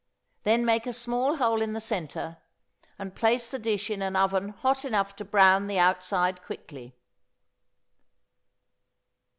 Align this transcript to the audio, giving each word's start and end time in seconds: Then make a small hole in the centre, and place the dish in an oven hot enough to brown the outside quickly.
Then 0.41 0.65
make 0.65 0.87
a 0.87 0.93
small 0.93 1.35
hole 1.35 1.61
in 1.61 1.73
the 1.73 1.79
centre, 1.79 2.37
and 2.97 3.13
place 3.13 3.51
the 3.51 3.59
dish 3.59 3.87
in 3.91 4.01
an 4.01 4.15
oven 4.15 4.49
hot 4.49 4.83
enough 4.83 5.15
to 5.17 5.23
brown 5.23 5.67
the 5.67 5.77
outside 5.77 6.41
quickly. 6.41 6.95